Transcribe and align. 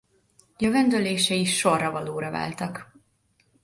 Jövendölései 0.57 1.45
sorra 1.45 1.91
valóra 1.91 2.29
váltak. 2.31 2.91